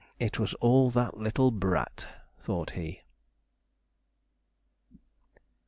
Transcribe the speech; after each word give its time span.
It 0.19 0.39
was 0.39 0.55
all 0.55 0.89
that 0.89 1.17
little 1.19 1.51
brat! 1.51 2.07
thought 2.39 2.71
he. 2.71 3.03